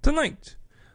Tonight, 0.00 0.54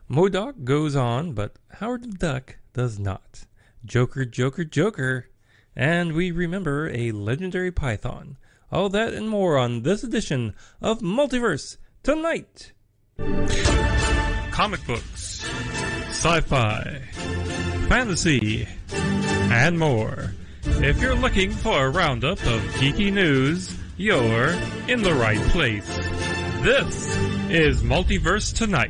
MODOK 0.09 0.63
goes 0.63 0.95
on, 0.95 1.33
but 1.33 1.57
Howard 1.79 2.03
the 2.03 2.17
Duck 2.17 2.55
does 2.73 2.97
not. 2.97 3.45
Joker, 3.83 4.23
Joker, 4.23 4.63
Joker. 4.63 5.27
And 5.75 6.13
we 6.13 6.31
remember 6.31 6.89
a 6.89 7.11
legendary 7.11 7.71
python. 7.71 8.37
All 8.71 8.87
that 8.89 9.13
and 9.13 9.29
more 9.29 9.57
on 9.57 9.81
this 9.81 10.03
edition 10.03 10.55
of 10.81 10.99
Multiverse 10.99 11.77
Tonight. 12.01 12.71
Comic 14.51 14.85
books, 14.87 15.45
sci 16.07 16.39
fi, 16.41 17.01
fantasy, 17.89 18.67
and 18.93 19.77
more. 19.77 20.33
If 20.63 21.01
you're 21.01 21.15
looking 21.15 21.51
for 21.51 21.85
a 21.85 21.89
roundup 21.89 22.39
of 22.45 22.61
geeky 22.75 23.11
news, 23.11 23.75
you're 23.97 24.55
in 24.87 25.03
the 25.03 25.13
right 25.13 25.41
place. 25.49 25.87
This 26.61 27.32
is 27.53 27.83
Multiverse 27.83 28.51
Tonight. 28.51 28.89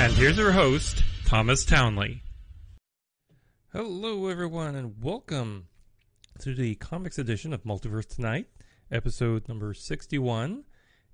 And 0.00 0.12
here's 0.14 0.36
your 0.36 0.50
host, 0.50 1.04
Thomas 1.26 1.64
Townley. 1.64 2.24
Hello, 3.72 4.26
everyone, 4.26 4.74
and 4.74 5.00
welcome 5.00 5.68
to 6.38 6.54
the 6.54 6.76
comics 6.76 7.18
edition 7.18 7.52
of 7.52 7.64
Multiverse 7.64 8.06
Tonight, 8.06 8.46
episode 8.92 9.48
number 9.48 9.74
61. 9.74 10.62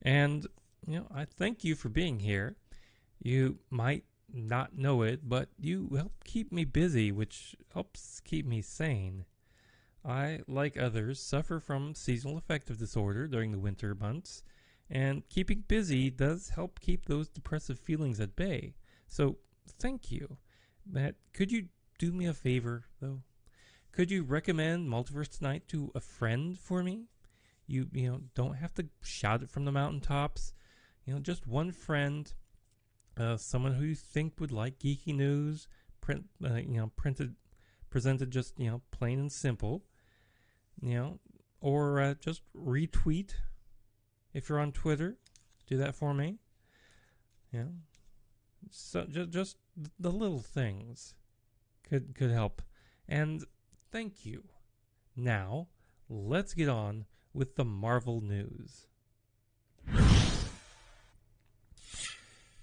And, 0.02 0.46
you 0.86 0.98
know, 0.98 1.06
I 1.14 1.24
thank 1.24 1.64
you 1.64 1.74
for 1.74 1.88
being 1.88 2.20
here. 2.20 2.56
You 3.22 3.58
might 3.70 4.04
not 4.30 4.76
know 4.76 5.00
it, 5.00 5.26
but 5.26 5.48
you 5.58 5.88
help 5.96 6.12
keep 6.24 6.52
me 6.52 6.64
busy, 6.66 7.10
which 7.10 7.56
helps 7.72 8.20
keep 8.20 8.44
me 8.44 8.60
sane. 8.60 9.24
I, 10.04 10.40
like 10.46 10.76
others, 10.76 11.20
suffer 11.20 11.58
from 11.58 11.94
seasonal 11.94 12.36
affective 12.36 12.76
disorder 12.78 13.26
during 13.26 13.50
the 13.50 13.58
winter 13.58 13.94
months, 13.94 14.42
and 14.90 15.26
keeping 15.30 15.64
busy 15.66 16.10
does 16.10 16.50
help 16.50 16.80
keep 16.80 17.06
those 17.06 17.28
depressive 17.28 17.78
feelings 17.78 18.20
at 18.20 18.36
bay. 18.36 18.74
So, 19.08 19.38
thank 19.78 20.12
you. 20.12 20.36
Matt, 20.86 21.14
could 21.32 21.50
you 21.50 21.68
do 21.98 22.12
me 22.12 22.26
a 22.26 22.34
favor, 22.34 22.84
though? 23.00 23.22
Could 23.94 24.10
you 24.10 24.24
recommend 24.24 24.88
Multiverse 24.88 25.38
Tonight 25.38 25.68
to 25.68 25.92
a 25.94 26.00
friend 26.00 26.58
for 26.58 26.82
me? 26.82 27.04
You, 27.68 27.86
you 27.92 28.10
know, 28.10 28.20
don't 28.34 28.56
have 28.56 28.74
to 28.74 28.88
shout 29.02 29.44
it 29.44 29.50
from 29.50 29.66
the 29.66 29.70
mountaintops. 29.70 30.52
You 31.04 31.14
know, 31.14 31.20
just 31.20 31.46
one 31.46 31.70
friend, 31.70 32.32
uh, 33.16 33.36
someone 33.36 33.74
who 33.74 33.84
you 33.84 33.94
think 33.94 34.40
would 34.40 34.50
like 34.50 34.80
geeky 34.80 35.14
news, 35.14 35.68
print, 36.00 36.24
uh, 36.44 36.54
you 36.54 36.78
know, 36.78 36.90
printed, 36.96 37.36
presented 37.88 38.32
just, 38.32 38.58
you 38.58 38.68
know, 38.68 38.82
plain 38.90 39.20
and 39.20 39.30
simple. 39.30 39.84
You 40.82 40.94
know, 40.94 41.20
or 41.60 42.00
uh, 42.00 42.14
just 42.14 42.42
retweet 42.52 43.34
if 44.32 44.48
you're 44.48 44.58
on 44.58 44.72
Twitter. 44.72 45.18
Do 45.68 45.76
that 45.76 45.94
for 45.94 46.12
me. 46.12 46.40
Yeah. 47.52 47.66
So 48.72 49.04
just 49.08 49.30
just 49.30 49.56
the 50.00 50.10
little 50.10 50.40
things 50.40 51.14
could 51.88 52.16
could 52.16 52.32
help. 52.32 52.60
And 53.06 53.44
thank 53.94 54.26
you. 54.26 54.42
Now, 55.14 55.68
let's 56.08 56.52
get 56.52 56.68
on 56.68 57.04
with 57.32 57.54
the 57.54 57.64
Marvel 57.64 58.20
news. 58.20 58.88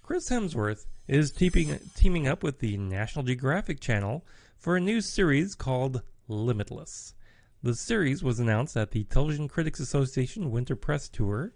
Chris 0.02 0.28
Hemsworth 0.28 0.84
is 1.08 1.30
teaming, 1.30 1.78
teaming 1.96 2.28
up 2.28 2.42
with 2.42 2.58
the 2.58 2.76
National 2.76 3.24
Geographic 3.24 3.80
Channel 3.80 4.26
for 4.58 4.76
a 4.76 4.80
new 4.80 5.00
series 5.00 5.54
called 5.54 6.02
Limitless. 6.28 7.14
The 7.62 7.76
series 7.76 8.22
was 8.22 8.38
announced 8.38 8.76
at 8.76 8.90
the 8.90 9.04
Television 9.04 9.48
Critics 9.48 9.80
Association 9.80 10.50
Winter 10.50 10.76
Press 10.76 11.08
Tour. 11.08 11.54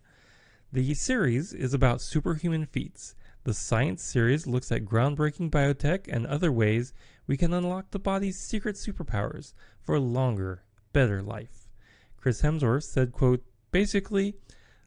The 0.73 0.95
series 0.95 1.53
is 1.53 1.75
about 1.75 2.01
superhuman 2.01 2.65
feats. 2.65 3.15
The 3.45 3.53
science 3.53 4.03
series 4.03 4.47
looks 4.47 4.73
at 4.73 4.87
groundbreaking 4.87 5.51
biotech 5.51 6.09
and 6.09 6.27
other 6.27 6.51
ways 6.51 6.95
we 7.27 7.37
can 7.37 7.53
unlock 7.53 7.91
the 7.91 7.99
body's 7.99 8.39
secret 8.39 8.77
superpowers 8.77 9.53
for 9.83 9.97
a 9.97 10.01
longer, 10.01 10.63
better 10.93 11.23
life. 11.23 11.67
Chris 12.17 12.43
Hemsworth 12.43 12.85
said, 12.85 13.13
quote, 13.13 13.45
Basically, 13.71 14.37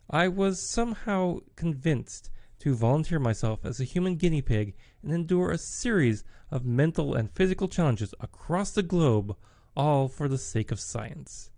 I 0.10 0.28
was 0.28 0.62
somehow 0.62 1.40
convinced 1.56 2.32
to 2.60 2.76
volunteer 2.76 3.20
myself 3.20 3.64
as 3.64 3.80
a 3.80 3.86
human 3.86 4.16
guinea 4.16 4.42
pig 4.42 4.76
and 5.02 5.12
endure 5.12 5.52
a 5.52 5.58
series 5.58 6.24
of 6.52 6.66
mental 6.66 7.14
and 7.14 7.32
physical 7.32 7.68
challenges 7.68 8.14
across 8.20 8.72
the 8.72 8.84
globe, 8.84 9.36
all 9.76 10.08
for 10.08 10.28
the 10.28 10.38
sake 10.38 10.72
of 10.72 10.80
science. 10.80 11.52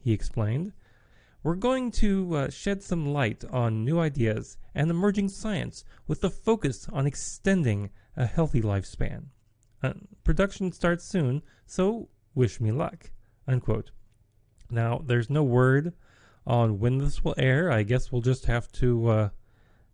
He 0.00 0.12
explained, 0.12 0.72
We're 1.42 1.54
going 1.54 1.90
to 1.92 2.36
uh, 2.36 2.50
shed 2.50 2.82
some 2.82 3.06
light 3.06 3.44
on 3.50 3.84
new 3.84 3.98
ideas 3.98 4.58
and 4.74 4.90
emerging 4.90 5.28
science 5.28 5.84
with 6.06 6.20
the 6.20 6.30
focus 6.30 6.88
on 6.92 7.06
extending 7.06 7.90
a 8.16 8.26
healthy 8.26 8.60
lifespan. 8.60 9.26
Uh, 9.84 9.92
production 10.22 10.72
starts 10.72 11.04
soon, 11.04 11.42
so 11.66 12.08
wish 12.34 12.58
me 12.58 12.72
luck. 12.72 13.10
Unquote. 13.46 13.90
Now, 14.70 15.02
there's 15.04 15.28
no 15.28 15.42
word 15.42 15.92
on 16.46 16.78
when 16.78 16.96
this 16.96 17.22
will 17.22 17.34
air. 17.36 17.70
I 17.70 17.82
guess 17.82 18.10
we'll 18.10 18.22
just 18.22 18.46
have 18.46 18.72
to, 18.72 19.08
uh, 19.08 19.28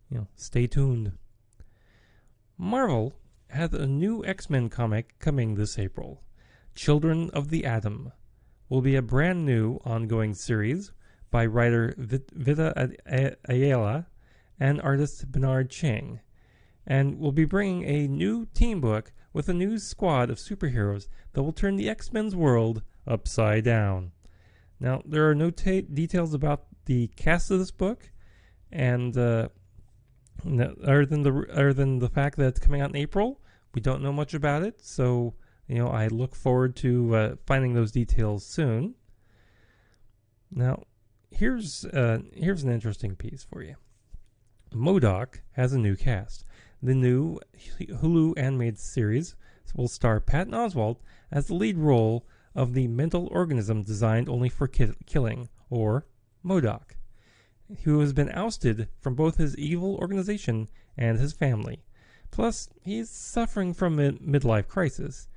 you 0.09 0.17
know, 0.19 0.27
stay 0.37 0.65
tuned. 0.65 1.11
Marvel 2.57 3.15
has 3.49 3.73
a 3.73 3.85
new 3.85 4.23
X 4.23 4.49
Men 4.49 4.69
comic 4.69 5.19
coming 5.19 5.55
this 5.55 5.77
April. 5.77 6.23
Children 6.73 7.29
of 7.31 7.49
the 7.49 7.65
Atom 7.65 8.13
will 8.69 8.81
be 8.81 8.95
a 8.95 9.01
brand 9.01 9.45
new 9.45 9.81
ongoing 9.83 10.33
series 10.33 10.93
by 11.31 11.45
writer 11.45 11.93
Vita 11.97 12.93
Ayala 13.49 14.07
and 14.57 14.81
artist 14.81 15.29
Bernard 15.33 15.69
Chang, 15.69 16.21
and 16.87 17.19
will 17.19 17.33
be 17.33 17.43
bringing 17.43 17.83
a 17.83 18.07
new 18.07 18.45
team 18.53 18.79
book 18.79 19.11
with 19.33 19.49
a 19.49 19.53
new 19.53 19.77
squad 19.77 20.29
of 20.29 20.37
superheroes 20.37 21.07
that 21.33 21.43
will 21.43 21.53
turn 21.53 21.75
the 21.75 21.89
X 21.89 22.11
Men's 22.11 22.35
world 22.35 22.81
upside 23.07 23.63
down. 23.63 24.11
Now, 24.79 25.01
there 25.05 25.29
are 25.29 25.35
no 25.35 25.51
ta- 25.51 25.87
details 25.93 26.33
about 26.33 26.65
the 26.85 27.07
cast 27.15 27.51
of 27.51 27.59
this 27.59 27.71
book, 27.71 28.09
and 28.71 29.17
uh, 29.17 29.49
no, 30.43 30.75
other 30.83 31.05
than 31.05 31.23
the 31.23 31.45
other 31.51 31.73
than 31.73 31.99
the 31.99 32.09
fact 32.09 32.37
that 32.37 32.47
it's 32.47 32.59
coming 32.59 32.81
out 32.81 32.89
in 32.89 32.95
April, 32.95 33.39
we 33.73 33.81
don't 33.81 34.01
know 34.01 34.11
much 34.11 34.33
about 34.33 34.63
it. 34.63 34.81
So, 34.83 35.35
you 35.67 35.75
know, 35.75 35.87
I 35.87 36.07
look 36.07 36.35
forward 36.35 36.75
to 36.77 37.15
uh, 37.15 37.35
finding 37.45 37.73
those 37.73 37.91
details 37.91 38.45
soon. 38.45 38.95
Now, 40.49 40.83
here's 41.29 41.85
uh, 41.85 42.19
here's 42.33 42.63
an 42.63 42.71
interesting 42.71 43.15
piece 43.15 43.43
for 43.43 43.61
you. 43.61 43.75
MODOK 44.73 45.41
has 45.51 45.73
a 45.73 45.79
new 45.79 45.95
cast. 45.95 46.43
The 46.83 46.95
new 46.95 47.39
Hulu 47.77 48.33
animated 48.37 48.79
series 48.79 49.35
will 49.75 49.87
star 49.87 50.19
Patton 50.19 50.53
Oswalt 50.53 50.97
as 51.31 51.45
the 51.45 51.53
lead 51.53 51.77
role 51.77 52.25
of 52.55 52.73
the 52.73 52.87
mental 52.87 53.27
organism 53.31 53.83
designed 53.83 54.27
only 54.27 54.49
for 54.49 54.67
ki- 54.67 54.95
killing, 55.05 55.49
or 55.69 56.07
MODOK, 56.43 56.95
who 57.83 57.99
has 57.99 58.13
been 58.13 58.31
ousted 58.31 58.89
from 58.99 59.13
both 59.13 59.37
his 59.37 59.55
evil 59.57 59.95
organization 59.97 60.67
and 60.97 61.19
his 61.19 61.33
family. 61.33 61.83
Plus, 62.31 62.67
he's 62.81 63.09
suffering 63.09 63.73
from 63.73 63.99
a 63.99 64.13
midlife 64.13 64.67
crisis. 64.67 65.27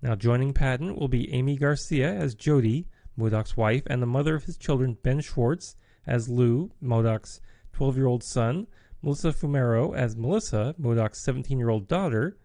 Now, 0.00 0.14
joining 0.14 0.54
Patton 0.54 0.96
will 0.96 1.08
be 1.08 1.32
Aimee 1.34 1.58
Garcia 1.58 2.12
as 2.14 2.34
Jody, 2.34 2.88
MODOK's 3.18 3.56
wife, 3.56 3.82
and 3.88 4.00
the 4.00 4.06
mother 4.06 4.34
of 4.34 4.44
his 4.44 4.56
children, 4.56 4.96
Ben 5.02 5.20
Schwartz, 5.20 5.76
as 6.06 6.28
Lou, 6.28 6.70
MODOK's 6.80 7.40
12 7.72 7.96
year 7.96 8.06
old 8.06 8.24
son, 8.24 8.66
Melissa 9.00 9.32
Fumero 9.32 9.96
as 9.96 10.16
Melissa, 10.16 10.74
MODOK's 10.80 11.22
17 11.22 11.58
year 11.58 11.68
old 11.68 11.86
daughter. 11.86 12.36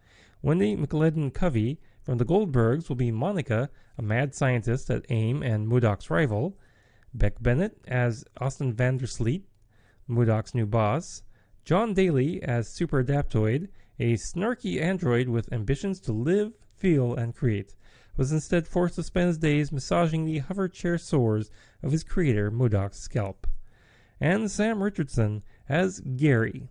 Wendi 0.44 0.78
McLendon 0.78 1.34
Covey 1.34 1.80
from 2.04 2.18
the 2.18 2.26
Goldbergs 2.26 2.90
will 2.90 2.96
be 2.96 3.12
Monica, 3.12 3.70
a 3.98 4.02
mad 4.02 4.36
scientist 4.36 4.90
at 4.90 5.06
AIM 5.10 5.42
and 5.42 5.68
MODOK's 5.68 6.10
rival. 6.10 6.58
Beck 7.14 7.42
Bennett 7.42 7.78
as 7.88 8.24
Austin 8.38 8.74
Vandersleet, 8.74 9.44
MODOK's 10.08 10.54
new 10.54 10.66
boss. 10.66 11.24
Jon 11.66 11.94
Daly 11.94 12.44
as 12.44 12.74
Super 12.74 13.04
Adaptoid, 13.04 13.70
a 14.00 14.14
snarky 14.14 14.82
android 14.82 15.30
with 15.30 15.52
ambitions 15.54 16.00
to 16.02 16.12
live, 16.12 16.54
feel, 16.76 17.16
and 17.16 17.36
create, 17.36 17.74
was 18.18 18.32
instead 18.32 18.68
forced 18.68 18.96
to 18.96 19.04
spend 19.04 19.28
his 19.28 19.38
days 19.38 19.72
massaging 19.72 20.26
the 20.26 20.40
hover 20.40 20.68
chair 20.68 20.98
sores 20.98 21.50
of 21.82 21.92
his 21.92 22.04
creator, 22.04 22.52
MODOK's 22.52 23.00
scalp. 23.00 23.48
And 24.20 24.52
Sam 24.52 24.84
Richardson 24.84 25.44
as 25.74 26.02
Gary, 26.02 26.70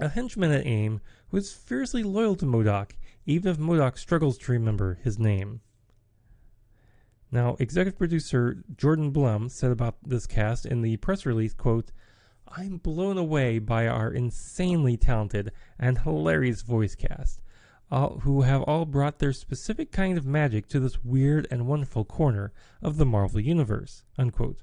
a 0.00 0.08
henchman 0.08 0.50
at 0.50 0.64
AIM 0.64 1.02
who 1.28 1.36
is 1.36 1.52
fiercely 1.52 2.02
loyal 2.02 2.34
to 2.36 2.46
MODOK, 2.46 2.92
even 3.26 3.50
if 3.50 3.58
MODOK 3.58 3.98
struggles 3.98 4.38
to 4.38 4.52
remember 4.52 4.94
his 4.94 5.18
name. 5.18 5.60
Now, 7.30 7.54
executive 7.58 7.98
producer 7.98 8.64
Jordan 8.78 9.10
Blum 9.10 9.50
said 9.50 9.70
about 9.70 9.96
this 10.02 10.26
cast 10.26 10.64
in 10.64 10.80
the 10.80 10.96
press 10.96 11.26
release, 11.26 11.52
quote, 11.52 11.92
I'm 12.48 12.78
blown 12.78 13.18
away 13.18 13.58
by 13.58 13.86
our 13.88 14.10
insanely 14.10 14.96
talented 14.96 15.52
and 15.78 15.98
hilarious 15.98 16.62
voice 16.62 16.94
cast, 16.94 17.42
all, 17.90 18.20
who 18.20 18.40
have 18.40 18.62
all 18.62 18.86
brought 18.86 19.18
their 19.18 19.34
specific 19.34 19.92
kind 19.92 20.16
of 20.16 20.24
magic 20.24 20.66
to 20.68 20.80
this 20.80 21.04
weird 21.04 21.46
and 21.50 21.66
wonderful 21.66 22.06
corner 22.06 22.54
of 22.80 22.96
the 22.96 23.04
Marvel 23.04 23.40
Universe. 23.40 24.02
Unquote. 24.16 24.62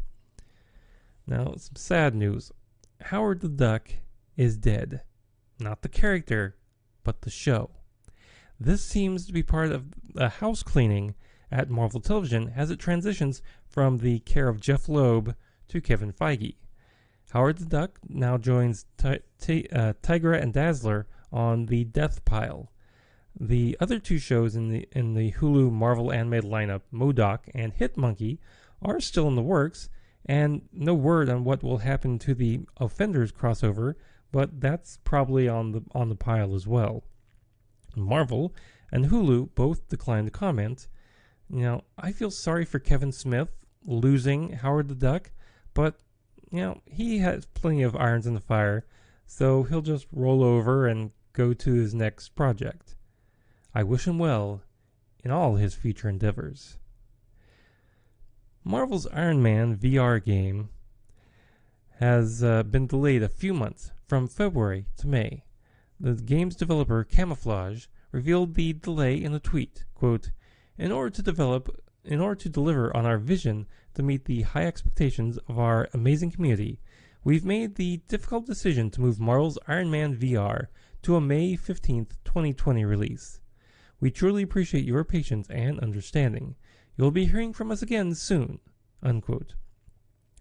Now, 1.27 1.53
some 1.57 1.75
sad 1.75 2.15
news. 2.15 2.51
Howard 3.05 3.41
the 3.41 3.49
Duck 3.49 3.89
is 4.37 4.57
dead. 4.57 5.01
Not 5.59 5.81
the 5.81 5.89
character, 5.89 6.55
but 7.03 7.21
the 7.21 7.29
show. 7.29 7.71
This 8.59 8.83
seems 8.83 9.25
to 9.25 9.33
be 9.33 9.43
part 9.43 9.71
of 9.71 9.85
a 10.15 10.29
house 10.29 10.63
cleaning 10.63 11.15
at 11.51 11.69
Marvel 11.69 11.99
Television 11.99 12.53
as 12.55 12.71
it 12.71 12.79
transitions 12.79 13.41
from 13.67 13.97
the 13.97 14.19
care 14.19 14.47
of 14.47 14.61
Jeph 14.61 14.87
Loeb 14.87 15.35
to 15.67 15.81
Kevin 15.81 16.13
Feige. 16.13 16.55
Howard 17.31 17.57
the 17.57 17.65
Duck 17.65 17.99
now 18.07 18.37
joins 18.37 18.85
uh, 19.03 19.17
Tigra 19.39 20.41
and 20.41 20.53
Dazzler 20.53 21.07
on 21.31 21.67
the 21.67 21.85
Death 21.85 22.23
Pile. 22.25 22.71
The 23.39 23.77
other 23.79 23.99
two 23.99 24.17
shows 24.17 24.55
in 24.55 24.67
the 24.67 24.87
in 24.91 25.13
the 25.13 25.31
Hulu 25.31 25.71
Marvel 25.71 26.11
animated 26.11 26.51
lineup, 26.51 26.81
MODOK 26.91 27.49
and 27.53 27.71
Hit 27.71 27.95
Monkey, 27.95 28.39
are 28.81 28.99
still 28.99 29.27
in 29.27 29.35
the 29.35 29.41
works, 29.41 29.89
and 30.25 30.61
no 30.71 30.93
word 30.93 31.29
on 31.29 31.43
what 31.43 31.63
will 31.63 31.79
happen 31.79 32.19
to 32.19 32.33
the 32.33 32.61
Offenders 32.77 33.31
crossover, 33.31 33.95
but 34.31 34.61
that's 34.61 34.97
probably 35.03 35.47
on 35.47 35.71
the 35.71 35.83
on 35.93 36.09
the 36.09 36.15
pile 36.15 36.55
as 36.55 36.67
well. 36.67 37.03
Marvel 37.95 38.53
and 38.91 39.05
Hulu 39.05 39.53
both 39.55 39.87
declined 39.89 40.27
to 40.27 40.31
comment. 40.31 40.87
Now, 41.49 41.83
I 41.97 42.11
feel 42.11 42.31
sorry 42.31 42.65
for 42.65 42.79
Kevin 42.79 43.11
Smith 43.11 43.49
losing 43.85 44.53
Howard 44.53 44.87
the 44.87 44.95
Duck, 44.95 45.31
but 45.73 45.95
you 46.51 46.59
know, 46.59 46.81
he 46.85 47.19
has 47.19 47.45
plenty 47.45 47.81
of 47.81 47.95
irons 47.95 48.27
in 48.27 48.33
the 48.33 48.39
fire, 48.39 48.85
so 49.25 49.63
he'll 49.63 49.81
just 49.81 50.07
roll 50.11 50.43
over 50.43 50.87
and 50.87 51.11
go 51.33 51.53
to 51.53 51.73
his 51.73 51.93
next 51.93 52.29
project. 52.35 52.95
I 53.73 53.83
wish 53.83 54.05
him 54.05 54.19
well 54.19 54.61
in 55.23 55.31
all 55.31 55.55
his 55.55 55.73
future 55.73 56.09
endeavors. 56.09 56.77
Marvel's 58.63 59.07
Iron 59.07 59.41
Man 59.41 59.75
VR 59.75 60.23
game 60.23 60.69
has 61.99 62.43
uh, 62.43 62.61
been 62.61 62.85
delayed 62.85 63.23
a 63.23 63.27
few 63.27 63.55
months 63.55 63.91
from 64.07 64.27
February 64.27 64.85
to 64.97 65.07
May. 65.07 65.45
The 65.99 66.13
game's 66.13 66.55
developer 66.55 67.03
Camouflaj 67.03 67.87
revealed 68.11 68.53
the 68.53 68.73
delay 68.73 69.15
in 69.15 69.33
a 69.33 69.39
tweet, 69.39 69.85
quote, 69.95 70.29
"In 70.77 70.91
order 70.91 71.09
to 71.09 71.23
develop 71.23 71.75
in 72.05 72.19
order 72.19 72.35
to 72.35 72.49
deliver 72.49 72.95
on 72.95 73.07
our 73.07 73.17
vision 73.17 73.65
to 73.95 74.03
meet 74.03 74.25
the 74.25 74.43
high 74.43 74.67
expectations 74.67 75.39
of 75.49 75.57
our 75.57 75.89
amazing 75.91 76.29
community, 76.29 76.79
we've 77.23 77.43
made 77.43 77.75
the 77.75 77.97
difficult 78.07 78.45
decision 78.45 78.91
to 78.91 79.01
move 79.01 79.19
Marvel's 79.19 79.57
Iron 79.67 79.89
Man 79.89 80.15
VR 80.15 80.67
to 81.01 81.15
a 81.15 81.21
May 81.21 81.57
15th, 81.57 82.11
2020 82.25 82.85
release. 82.85 83.39
We 83.99 84.11
truly 84.11 84.43
appreciate 84.43 84.85
your 84.85 85.03
patience 85.03 85.49
and 85.49 85.79
understanding. 85.79 86.55
You'll 87.01 87.09
be 87.09 87.25
hearing 87.25 87.51
from 87.51 87.71
us 87.71 87.81
again 87.81 88.13
soon. 88.13 88.59
Unquote. 89.01 89.55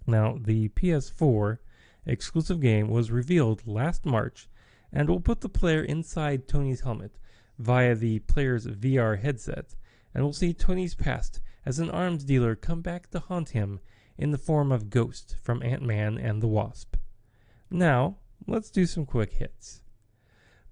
Now, 0.06 0.36
the 0.38 0.68
PS4 0.68 1.56
exclusive 2.04 2.60
game 2.60 2.90
was 2.90 3.10
revealed 3.10 3.66
last 3.66 4.04
March 4.04 4.46
and 4.92 5.08
will 5.08 5.20
put 5.20 5.40
the 5.40 5.48
player 5.48 5.82
inside 5.82 6.46
Tony's 6.46 6.82
helmet 6.82 7.16
via 7.58 7.94
the 7.94 8.18
player's 8.18 8.66
VR 8.66 9.18
headset, 9.18 9.74
and 10.12 10.22
will 10.22 10.34
see 10.34 10.52
Tony's 10.52 10.94
past 10.94 11.40
as 11.64 11.78
an 11.78 11.88
arms 11.88 12.24
dealer 12.24 12.54
come 12.54 12.82
back 12.82 13.10
to 13.12 13.20
haunt 13.20 13.48
him 13.56 13.80
in 14.18 14.30
the 14.30 14.36
form 14.36 14.70
of 14.70 14.90
Ghost 14.90 15.36
from 15.42 15.62
Ant 15.62 15.82
Man 15.82 16.18
and 16.18 16.42
the 16.42 16.46
Wasp. 16.46 16.94
Now, 17.70 18.18
let's 18.46 18.68
do 18.68 18.84
some 18.84 19.06
quick 19.06 19.32
hits. 19.32 19.80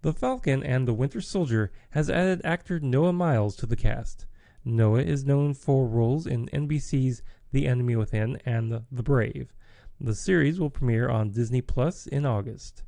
The 0.02 0.12
Falcon 0.12 0.62
and 0.62 0.87
the 0.87 0.93
Winter 0.93 1.23
Soldier 1.23 1.73
has 1.93 2.11
added 2.11 2.43
actor 2.44 2.79
Noah 2.79 3.14
Miles 3.14 3.56
to 3.56 3.64
the 3.64 3.75
cast. 3.75 4.26
Noah 4.69 5.00
is 5.00 5.25
known 5.25 5.55
for 5.55 5.87
roles 5.87 6.26
in 6.26 6.47
NBC's 6.49 7.23
The 7.53 7.67
Enemy 7.67 7.97
Within 7.97 8.37
and 8.44 8.85
The 8.93 9.03
Brave. 9.03 9.55
The 9.99 10.15
series 10.15 10.61
will 10.61 10.69
premiere 10.69 11.09
on 11.09 11.31
Disney 11.31 11.62
Plus 11.62 12.06
in 12.06 12.26
August. 12.26 12.82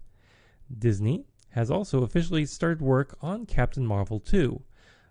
Disney 0.79 1.25
has 1.51 1.71
also 1.71 2.03
officially 2.03 2.45
started 2.45 2.83
work 2.83 3.17
on 3.23 3.47
Captain 3.47 3.87
Marvel 3.87 4.21
2. 4.21 4.63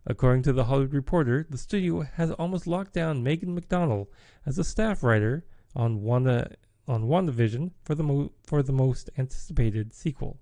According 0.05 0.43
to 0.43 0.53
The 0.53 0.65
Hollywood 0.65 0.93
Reporter, 0.93 1.45
the 1.49 1.57
studio 1.57 2.01
has 2.01 2.31
almost 2.33 2.67
locked 2.67 2.93
down 2.93 3.23
Megan 3.23 3.59
McDonnell 3.59 4.05
as 4.45 4.59
a 4.59 4.63
staff 4.63 5.01
writer 5.01 5.45
on 5.75 6.03
Wanda 6.03 6.55
on 6.87 7.05
WandaVision 7.05 7.71
for 7.83 7.95
the 7.95 8.03
mo- 8.03 8.31
for 8.43 8.61
the 8.61 8.71
most 8.71 9.09
anticipated 9.17 9.93
sequel. 9.93 10.39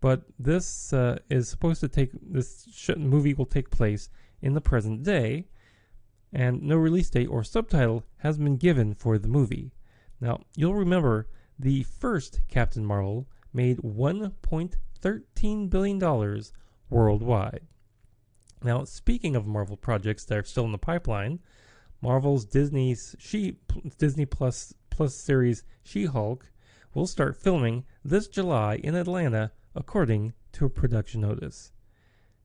But 0.00 0.24
this 0.38 0.92
uh, 0.92 1.20
is 1.30 1.48
supposed 1.48 1.80
to 1.80 1.88
take 1.88 2.10
this 2.22 2.66
sh- 2.70 2.90
movie 2.96 3.32
will 3.32 3.46
take 3.46 3.70
place 3.70 4.10
in 4.42 4.52
the 4.52 4.60
present 4.60 5.02
day, 5.02 5.46
and 6.34 6.60
no 6.62 6.76
release 6.76 7.08
date 7.08 7.28
or 7.28 7.44
subtitle 7.44 8.04
has 8.18 8.36
been 8.36 8.56
given 8.56 8.92
for 8.92 9.16
the 9.18 9.28
movie. 9.28 9.70
Now, 10.20 10.40
you'll 10.56 10.74
remember 10.74 11.28
the 11.56 11.84
first 11.84 12.40
Captain 12.48 12.84
Marvel 12.84 13.28
made 13.52 13.78
1.13 13.78 15.70
billion 15.70 15.98
dollars 16.00 16.52
worldwide. 16.90 17.60
Now, 18.64 18.82
speaking 18.84 19.36
of 19.36 19.46
Marvel 19.46 19.76
projects 19.76 20.24
that 20.24 20.38
are 20.38 20.44
still 20.44 20.64
in 20.64 20.72
the 20.72 20.78
pipeline, 20.78 21.38
Marvel's 22.00 22.44
Disney's 22.44 23.14
She 23.18 23.58
Disney 23.98 24.26
Plus 24.26 24.74
Plus 24.90 25.14
series 25.14 25.62
She-Hulk 25.82 26.50
will 26.94 27.06
start 27.06 27.36
filming 27.36 27.84
this 28.04 28.26
July 28.26 28.76
in 28.76 28.94
Atlanta, 28.94 29.52
according 29.74 30.32
to 30.52 30.64
a 30.64 30.70
production 30.70 31.20
notice. 31.20 31.72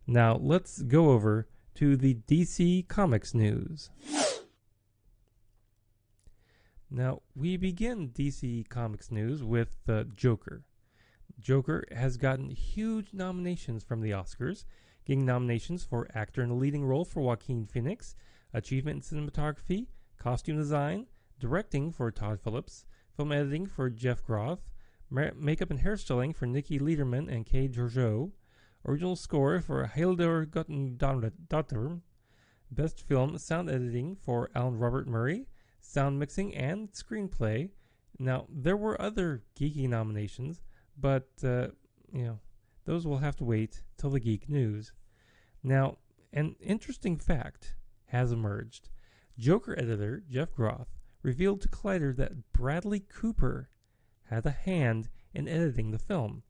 Now, 0.06 0.36
let's 0.36 0.82
go 0.82 1.12
over 1.12 1.48
to 1.80 1.96
the 1.96 2.16
DC 2.28 2.86
Comics 2.90 3.34
news. 3.34 3.90
Now, 6.92 7.22
we 7.34 7.56
begin 7.56 8.10
DC 8.10 8.68
Comics 8.68 9.10
news 9.10 9.46
with 9.46 9.78
uh, 9.88 10.04
Joker. 10.14 10.64
Joker 11.40 11.86
has 11.96 12.18
gotten 12.18 12.50
huge 12.50 13.14
nominations 13.14 13.82
from 13.86 14.02
the 14.02 14.12
Oscars 14.12 14.66
getting 15.06 15.26
nominations 15.26 15.86
for 15.86 16.10
Actor 16.14 16.44
in 16.44 16.50
a 16.50 16.54
Leading 16.54 16.84
Role 16.84 17.06
for 17.06 17.22
Joaquin 17.22 17.66
Phoenix, 17.66 18.14
Achievement 18.54 19.10
in 19.10 19.30
Cinematography, 19.30 19.88
Costume 20.18 20.58
Design, 20.58 21.06
Directing 21.40 21.94
for 21.94 22.12
Todd 22.12 22.42
Phillips, 22.42 22.84
Film 23.16 23.32
Editing 23.32 23.66
for 23.68 23.90
Jeff 23.90 24.22
Groth, 24.22 24.68
Makeup 25.10 25.72
and 25.72 25.80
Hairstyling 25.80 26.36
for 26.36 26.46
Nicki 26.46 26.78
Ledermann 26.78 27.34
and 27.34 27.46
Kay 27.46 27.70
Georgiou, 27.70 28.34
Original 28.86 29.16
Score 29.16 29.62
for 29.62 29.86
Hildur 29.86 30.46
Guðnadóttir, 30.46 32.02
Best 32.72 33.02
Film 33.02 33.38
Sound 33.38 33.70
Editing 33.70 34.16
for 34.16 34.50
Alan 34.56 34.78
Robert 34.78 35.08
Murray, 35.08 35.48
Sound 35.82 36.20
Mixing 36.20 36.56
and 36.56 36.92
Screenplay. 36.92 37.70
Now, 38.18 38.46
there 38.50 38.78
were 38.78 39.02
other 39.02 39.44
geeky 39.60 39.88
nominations, 39.88 40.62
but, 40.98 41.30
uh, 41.44 41.70
you 42.12 42.24
know, 42.24 42.40
those 42.86 43.06
will 43.06 43.18
have 43.18 43.36
to 43.38 43.44
wait 43.44 43.84
till 43.98 44.10
the 44.10 44.20
geek 44.20 44.50
news. 44.50 44.94
Now, 45.64 45.98
an 46.32 46.56
interesting 46.60 47.18
fact 47.18 47.76
has 48.08 48.32
emerged. 48.32 48.90
Joker 49.38 49.78
editor 49.78 50.24
Jeff 50.30 50.54
Groth 50.54 50.98
revealed 51.22 51.62
to 51.62 51.70
Collider 51.70 52.16
that 52.18 52.52
Bradley 52.54 53.00
Cooper 53.00 53.70
had 54.24 54.46
a 54.46 54.52
hand 54.52 55.10
in 55.34 55.48
editing 55.48 55.92
the 55.92 56.00
film. 56.00 56.44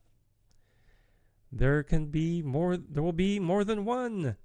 There 1.52 1.82
can 1.82 2.12
be 2.12 2.44
more 2.44 2.78
there 2.78 3.02
will 3.02 3.12
be 3.12 3.40
more 3.40 3.64
than 3.64 3.84
one. 3.84 4.38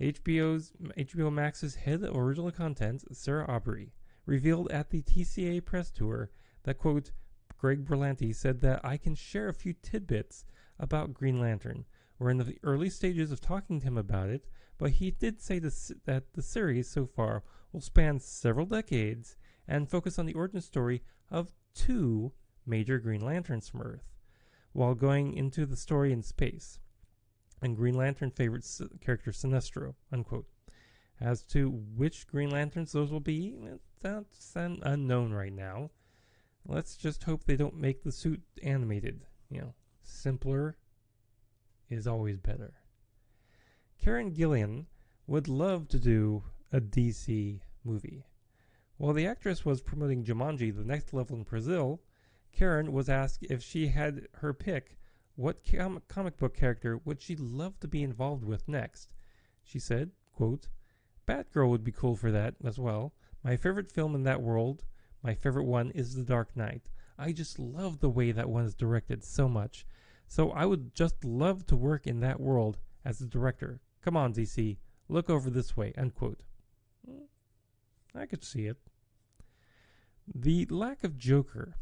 HBO's 0.00 0.72
HBO 0.96 1.32
Max's 1.32 1.74
head 1.74 2.04
of 2.04 2.16
original 2.16 2.52
content, 2.52 3.04
Sarah 3.16 3.50
Aubrey, 3.50 3.92
revealed 4.26 4.70
at 4.70 4.90
the 4.90 5.02
TCA 5.02 5.64
press 5.64 5.90
tour 5.90 6.30
that 6.62 6.78
quote 6.78 7.10
Greg 7.58 7.84
Berlanti 7.84 8.32
said 8.32 8.60
that 8.60 8.84
I 8.84 8.96
can 8.96 9.16
share 9.16 9.48
a 9.48 9.54
few 9.54 9.72
tidbits 9.72 10.44
about 10.78 11.14
Green 11.14 11.40
Lantern. 11.40 11.84
We're 12.18 12.30
in 12.30 12.38
the 12.38 12.58
early 12.62 12.90
stages 12.90 13.32
of 13.32 13.40
talking 13.40 13.80
to 13.80 13.86
him 13.86 13.98
about 13.98 14.28
it, 14.28 14.46
but 14.78 14.92
he 14.92 15.10
did 15.10 15.40
say 15.40 15.58
this, 15.58 15.90
that 16.04 16.32
the 16.34 16.42
series 16.42 16.88
so 16.88 17.04
far 17.04 17.42
will 17.72 17.80
span 17.80 18.20
several 18.20 18.66
decades 18.66 19.36
and 19.66 19.90
focus 19.90 20.18
on 20.18 20.26
the 20.26 20.34
origin 20.34 20.60
story 20.60 21.02
of 21.30 21.52
two 21.74 22.32
major 22.64 23.00
Green 23.00 23.20
Lanterns 23.20 23.68
from 23.68 23.82
Earth, 23.82 24.12
while 24.72 24.94
going 24.94 25.32
into 25.32 25.66
the 25.66 25.76
story 25.76 26.12
in 26.12 26.22
space. 26.22 26.78
And 27.60 27.76
Green 27.76 27.94
Lantern 27.94 28.30
favorite 28.30 28.66
character 29.00 29.32
Sinestro, 29.32 29.94
unquote. 30.12 30.46
As 31.20 31.42
to 31.44 31.68
which 31.70 32.28
Green 32.28 32.50
Lanterns 32.50 32.92
those 32.92 33.10
will 33.10 33.20
be, 33.20 33.56
that's 34.00 34.54
an 34.54 34.78
unknown 34.82 35.32
right 35.32 35.52
now. 35.52 35.90
Let's 36.64 36.96
just 36.96 37.24
hope 37.24 37.44
they 37.44 37.56
don't 37.56 37.76
make 37.76 38.02
the 38.02 38.12
suit 38.12 38.42
animated. 38.62 39.26
You 39.50 39.60
know, 39.60 39.74
simpler 40.02 40.76
is 41.88 42.06
always 42.06 42.38
better. 42.38 42.74
Karen 44.00 44.32
Gillan 44.32 44.86
would 45.26 45.48
love 45.48 45.88
to 45.88 45.98
do 45.98 46.44
a 46.72 46.80
DC 46.80 47.60
movie. 47.84 48.24
While 48.96 49.14
the 49.14 49.26
actress 49.26 49.64
was 49.64 49.80
promoting 49.80 50.24
Jumanji 50.24 50.76
The 50.76 50.84
Next 50.84 51.12
Level 51.12 51.36
in 51.36 51.42
Brazil, 51.42 52.00
Karen 52.52 52.92
was 52.92 53.08
asked 53.08 53.44
if 53.48 53.62
she 53.62 53.88
had 53.88 54.28
her 54.34 54.52
pick, 54.52 54.98
what 55.38 55.64
com- 55.64 56.02
comic 56.08 56.36
book 56.36 56.52
character 56.52 56.98
would 57.04 57.22
she 57.22 57.36
love 57.36 57.78
to 57.78 57.86
be 57.86 58.02
involved 58.02 58.44
with 58.44 58.66
next? 58.66 59.14
She 59.62 59.78
said, 59.78 60.10
quote, 60.32 60.66
Batgirl 61.28 61.68
would 61.68 61.84
be 61.84 61.92
cool 61.92 62.16
for 62.16 62.32
that 62.32 62.56
as 62.64 62.76
well. 62.76 63.14
My 63.44 63.56
favorite 63.56 63.88
film 63.88 64.16
in 64.16 64.24
that 64.24 64.42
world, 64.42 64.82
my 65.22 65.34
favorite 65.34 65.66
one 65.66 65.92
is 65.92 66.16
The 66.16 66.24
Dark 66.24 66.56
Knight. 66.56 66.88
I 67.16 67.30
just 67.30 67.56
love 67.56 68.00
the 68.00 68.10
way 68.10 68.32
that 68.32 68.50
one 68.50 68.64
is 68.64 68.74
directed 68.74 69.22
so 69.22 69.48
much. 69.48 69.86
So 70.26 70.50
I 70.50 70.66
would 70.66 70.92
just 70.92 71.24
love 71.24 71.66
to 71.66 71.76
work 71.76 72.08
in 72.08 72.18
that 72.18 72.40
world 72.40 72.78
as 73.04 73.20
the 73.20 73.26
director. 73.26 73.80
Come 74.02 74.16
on, 74.16 74.34
DC, 74.34 74.78
look 75.08 75.30
over 75.30 75.50
this 75.50 75.76
way. 75.76 75.92
Unquote. 75.96 76.42
Mm, 77.08 77.26
I 78.12 78.26
could 78.26 78.42
see 78.42 78.66
it. 78.66 78.78
The 80.34 80.66
lack 80.68 81.04
of 81.04 81.16
Joker 81.16 81.76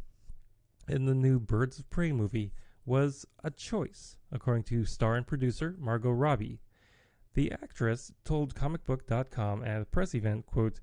in 0.86 1.06
the 1.06 1.14
new 1.14 1.40
Birds 1.40 1.78
of 1.78 1.88
Prey 1.88 2.12
movie 2.12 2.52
was 2.86 3.26
a 3.44 3.50
choice, 3.50 4.16
according 4.32 4.62
to 4.62 4.86
star 4.86 5.16
and 5.16 5.26
producer 5.26 5.76
Margot 5.78 6.10
Robbie. 6.10 6.60
The 7.34 7.52
actress 7.52 8.12
told 8.24 8.54
comicbook.com 8.54 9.62
at 9.64 9.82
a 9.82 9.84
press 9.84 10.14
event, 10.14 10.46
quote, 10.46 10.80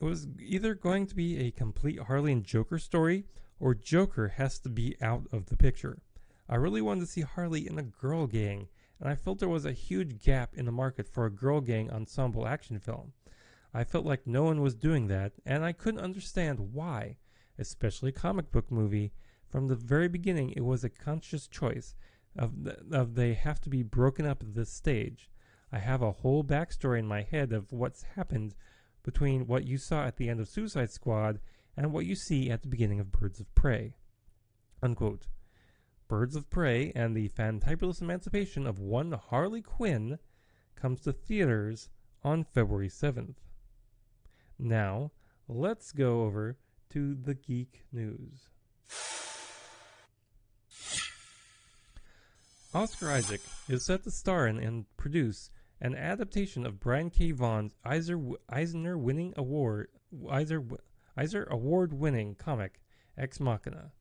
it 0.00 0.04
was 0.04 0.28
either 0.38 0.74
going 0.74 1.06
to 1.06 1.14
be 1.16 1.38
a 1.38 1.50
complete 1.50 1.98
Harley 1.98 2.32
and 2.32 2.44
Joker 2.44 2.78
story 2.78 3.24
or 3.58 3.74
Joker 3.74 4.28
has 4.28 4.58
to 4.60 4.68
be 4.68 4.96
out 5.00 5.26
of 5.32 5.46
the 5.46 5.56
picture. 5.56 6.02
I 6.48 6.56
really 6.56 6.82
wanted 6.82 7.00
to 7.00 7.06
see 7.06 7.22
Harley 7.22 7.66
in 7.66 7.78
a 7.78 7.82
girl 7.82 8.26
gang, 8.26 8.68
and 9.00 9.08
I 9.08 9.14
felt 9.14 9.38
there 9.38 9.48
was 9.48 9.64
a 9.64 9.72
huge 9.72 10.22
gap 10.22 10.54
in 10.54 10.66
the 10.66 10.72
market 10.72 11.08
for 11.08 11.24
a 11.24 11.30
girl 11.30 11.60
gang 11.60 11.90
ensemble 11.90 12.46
action 12.46 12.78
film. 12.78 13.12
I 13.72 13.84
felt 13.84 14.04
like 14.04 14.26
no 14.26 14.44
one 14.44 14.60
was 14.60 14.74
doing 14.74 15.06
that, 15.08 15.32
and 15.46 15.64
I 15.64 15.72
couldn't 15.72 16.00
understand 16.00 16.74
why, 16.74 17.16
especially 17.58 18.10
a 18.10 18.12
comic 18.12 18.52
book 18.52 18.70
movie. 18.70 19.12
From 19.54 19.68
the 19.68 19.76
very 19.76 20.08
beginning, 20.08 20.50
it 20.56 20.64
was 20.64 20.82
a 20.82 20.88
conscious 20.88 21.46
choice 21.46 21.94
of, 22.36 22.54
of 22.90 23.14
they 23.14 23.34
have 23.34 23.60
to 23.60 23.70
be 23.70 23.84
broken 23.84 24.26
up 24.26 24.42
at 24.42 24.56
this 24.56 24.72
stage. 24.72 25.30
I 25.70 25.78
have 25.78 26.02
a 26.02 26.10
whole 26.10 26.42
backstory 26.42 26.98
in 26.98 27.06
my 27.06 27.22
head 27.22 27.52
of 27.52 27.70
what's 27.70 28.02
happened 28.02 28.56
between 29.04 29.46
what 29.46 29.64
you 29.64 29.78
saw 29.78 30.06
at 30.06 30.16
the 30.16 30.28
end 30.28 30.40
of 30.40 30.48
Suicide 30.48 30.90
Squad 30.90 31.38
and 31.76 31.92
what 31.92 32.04
you 32.04 32.16
see 32.16 32.50
at 32.50 32.62
the 32.62 32.68
beginning 32.68 32.98
of 32.98 33.12
Birds 33.12 33.38
of 33.38 33.54
Prey. 33.54 33.94
Unquote. 34.82 35.28
Birds 36.08 36.34
of 36.34 36.50
Prey 36.50 36.90
and 36.96 37.16
the 37.16 37.28
Fantabulous 37.28 38.02
Emancipation 38.02 38.66
of 38.66 38.80
One 38.80 39.12
Harley 39.12 39.62
Quinn 39.62 40.18
comes 40.74 41.02
to 41.02 41.12
theaters 41.12 41.90
on 42.24 42.42
February 42.42 42.88
7th. 42.88 43.36
Now, 44.58 45.12
let's 45.46 45.92
go 45.92 46.22
over 46.22 46.58
to 46.90 47.14
the 47.14 47.34
geek 47.34 47.84
news. 47.92 48.48
Oscar 52.74 53.08
Isaac 53.12 53.40
is 53.68 53.86
set 53.86 54.02
to 54.02 54.10
star 54.10 54.48
in 54.48 54.58
and 54.58 54.84
produce 54.96 55.48
an 55.80 55.94
adaptation 55.94 56.66
of 56.66 56.80
Brian 56.80 57.08
K. 57.08 57.30
Vaughan's 57.30 57.72
Eisner 57.84 58.98
winning 58.98 59.32
award 59.36 59.90
Eisner, 60.28 60.64
Eisner 61.16 61.44
award 61.44 61.92
winning 61.92 62.34
comic 62.34 62.80
Ex 63.16 63.38
Machina, 63.38 63.92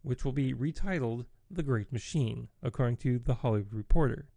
which 0.00 0.24
will 0.24 0.32
be 0.32 0.54
retitled 0.54 1.26
The 1.50 1.62
Great 1.62 1.92
Machine, 1.92 2.48
according 2.62 2.96
to 2.98 3.18
The 3.18 3.34
Hollywood 3.34 3.74
Reporter. 3.74 4.28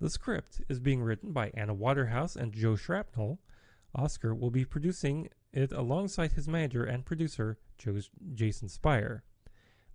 The 0.00 0.08
script 0.08 0.62
is 0.70 0.80
being 0.80 1.02
written 1.02 1.32
by 1.32 1.50
Anna 1.52 1.74
Waterhouse 1.74 2.36
and 2.36 2.54
Joe 2.54 2.74
Shrapnel. 2.74 3.38
Oscar 3.94 4.34
will 4.34 4.50
be 4.50 4.64
producing 4.64 5.28
it 5.52 5.72
alongside 5.72 6.32
his 6.32 6.48
manager 6.48 6.84
and 6.84 7.04
producer, 7.04 7.58
Joe, 7.76 7.98
Jason 8.32 8.68
Schreier. 8.68 9.20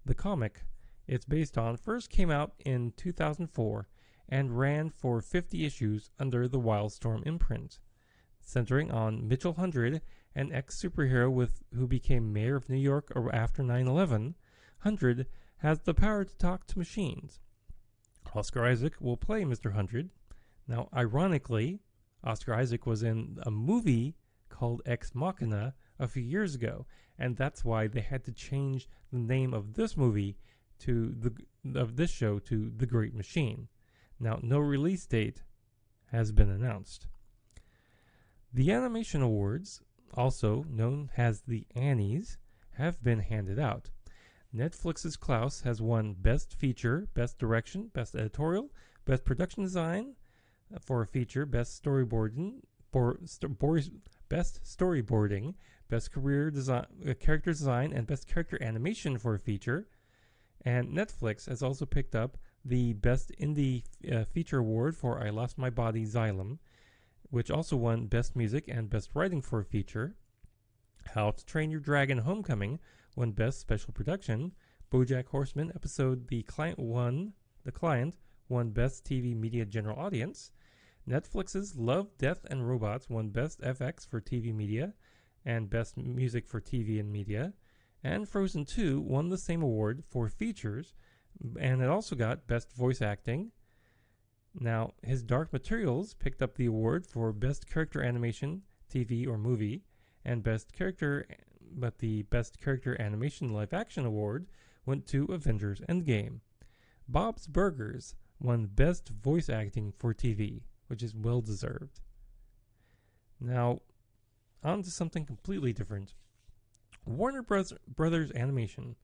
The 0.05 0.13
comic 0.13 0.61
it's 1.07 1.25
based 1.25 1.57
on 1.57 1.77
first 1.77 2.09
came 2.09 2.31
out 2.31 2.53
in 2.65 2.93
2004 2.97 3.87
and 4.27 4.57
ran 4.57 4.89
for 4.89 5.21
50 5.21 5.65
issues 5.65 6.09
under 6.19 6.47
the 6.47 6.59
Wildstorm 6.59 7.25
imprint, 7.25 7.79
centering 8.41 8.91
on 8.91 9.27
Mitchell 9.27 9.53
Hundred, 9.53 10.01
an 10.33 10.51
ex-superhero 10.51 11.31
with 11.31 11.61
who 11.73 11.87
became 11.87 12.33
mayor 12.33 12.55
of 12.55 12.69
New 12.69 12.77
York 12.77 13.11
after 13.31 13.63
9/11. 13.63 14.35
Hundred 14.79 15.27
has 15.57 15.79
the 15.81 15.93
power 15.93 16.25
to 16.25 16.37
talk 16.37 16.67
to 16.67 16.79
machines. 16.79 17.39
Oscar 18.33 18.65
Isaac 18.65 18.99
will 18.99 19.17
play 19.17 19.43
Mr. 19.43 19.73
Hundred. 19.73 20.09
Now, 20.67 20.89
ironically, 20.93 21.79
Oscar 22.23 22.53
Isaac 22.55 22.85
was 22.85 23.03
in 23.03 23.37
a 23.43 23.51
movie 23.51 24.15
called 24.49 24.81
Ex 24.85 25.13
Machina 25.13 25.75
a 25.99 26.07
few 26.07 26.23
years 26.23 26.55
ago, 26.55 26.85
and 27.17 27.37
that's 27.37 27.63
why 27.63 27.87
they 27.87 28.01
had 28.01 28.25
to 28.25 28.31
change 28.31 28.89
the 29.11 29.19
name 29.19 29.53
of 29.53 29.75
this 29.75 29.95
movie 29.95 30.37
to 30.79 31.15
the 31.17 31.33
of 31.79 31.95
this 31.95 32.11
show 32.11 32.39
to 32.39 32.71
The 32.75 32.85
Great 32.85 33.13
Machine. 33.15 33.67
Now, 34.19 34.39
no 34.41 34.59
release 34.59 35.05
date 35.05 35.41
has 36.11 36.31
been 36.31 36.49
announced. 36.49 37.07
The 38.53 38.71
Animation 38.71 39.21
Awards, 39.21 39.81
also 40.13 40.65
known 40.69 41.09
as 41.17 41.41
the 41.41 41.65
Annies, 41.75 42.37
have 42.77 43.03
been 43.03 43.19
handed 43.19 43.59
out. 43.59 43.89
Netflix's 44.55 45.17
Klaus 45.17 45.61
has 45.61 45.81
won 45.81 46.13
Best 46.13 46.53
Feature, 46.53 47.07
Best 47.13 47.37
Direction, 47.37 47.89
Best 47.93 48.15
Editorial, 48.15 48.71
Best 49.03 49.25
Production 49.25 49.63
Design 49.63 50.15
for 50.79 51.01
a 51.01 51.07
feature, 51.07 51.45
Best 51.45 51.83
Storyboarding, 51.83 52.61
for, 52.91 53.19
st- 53.25 53.57
Best 54.29 54.63
Storyboarding, 54.63 55.55
Best 55.89 56.11
Career 56.11 56.49
Design, 56.49 56.85
uh, 57.07 57.13
Character 57.15 57.51
Design, 57.51 57.91
and 57.91 58.07
Best 58.07 58.27
Character 58.27 58.57
Animation 58.61 59.17
for 59.17 59.35
a 59.35 59.39
feature. 59.39 59.87
And 60.65 60.89
Netflix 60.89 61.47
has 61.47 61.61
also 61.61 61.85
picked 61.85 62.15
up 62.15 62.37
the 62.65 62.93
Best 62.93 63.31
Indie 63.39 63.83
uh, 64.11 64.23
Feature 64.25 64.57
Award 64.57 64.97
for 64.97 65.23
I 65.23 65.29
Lost 65.29 65.59
My 65.59 65.69
Body 65.69 66.03
Xilam, 66.03 66.57
which 67.29 67.51
also 67.51 67.77
won 67.77 68.07
Best 68.07 68.35
Music 68.35 68.67
and 68.67 68.89
Best 68.89 69.11
Writing 69.13 69.43
for 69.43 69.59
a 69.59 69.63
Feature. 69.63 70.15
How 71.13 71.31
to 71.31 71.45
Train 71.45 71.69
Your 71.69 71.79
Dragon 71.79 72.17
Homecoming 72.17 72.79
won 73.15 73.31
Best 73.31 73.59
Special 73.59 73.93
Production. 73.93 74.53
Bojack 74.91 75.27
Horseman 75.27 75.71
episode 75.75 76.27
The 76.27 76.41
Client 76.43 76.79
won 76.79 77.33
The 77.63 77.71
Client 77.71 78.17
won 78.49 78.71
Best 78.71 79.05
TV 79.05 79.35
Media 79.35 79.65
General 79.65 79.99
Audience. 79.99 80.51
Netflix's 81.07 81.75
Love, 81.75 82.17
Death, 82.17 82.43
and 82.49 82.67
Robots 82.67 83.07
won 83.07 83.29
Best 83.29 83.61
FX 83.61 84.07
for 84.07 84.19
TV 84.19 84.53
Media 84.53 84.93
and 85.45 85.69
Best 85.69 85.95
Music 85.97 86.47
for 86.47 86.59
TV 86.59 86.99
and 86.99 87.11
Media 87.11 87.53
And 88.05 88.29
Frozen 88.29 88.65
2 88.65 89.01
won 89.01 89.29
the 89.29 89.37
same 89.37 89.63
award 89.63 90.03
for 90.07 90.29
features, 90.29 90.93
and 91.59 91.81
it 91.81 91.89
also 91.89 92.15
got 92.15 92.45
Best 92.45 92.71
Voice 92.71 93.01
Acting. 93.01 93.51
Now, 94.53 94.93
his 95.01 95.23
Dark 95.23 95.51
Materials 95.51 96.13
picked 96.13 96.43
up 96.43 96.53
the 96.53 96.67
award 96.67 97.07
for 97.07 97.33
Best 97.33 97.67
Character 97.67 98.03
Animation, 98.03 98.61
TV 98.93 99.25
or 99.25 99.39
Movie, 99.39 99.85
and 100.23 100.43
Best 100.43 100.71
Character, 100.71 101.25
but 101.59 101.97
the 101.97 102.21
Best 102.21 102.61
Character 102.61 102.95
Animation 103.01 103.51
Live 103.51 103.73
Action 103.73 104.05
Award 104.05 104.45
went 104.85 105.07
to 105.07 105.25
Avengers 105.25 105.81
Endgame. 105.89 106.41
Bob's 107.07 107.47
Burgers 107.47 108.13
won 108.39 108.67
Best 108.67 109.09
Voice 109.09 109.49
Acting 109.49 109.91
for 109.97 110.13
TV, 110.13 110.61
which 110.89 111.01
is 111.01 111.15
well 111.15 111.41
deserved. 111.41 112.01
Now, 113.39 113.81
on 114.63 114.83
to 114.83 114.91
something 114.91 115.25
completely 115.25 115.73
different. 115.73 116.13
Warner 117.05 117.43
Bros. 117.43 117.71
Brothers 117.87 118.31
Animation 118.31 118.95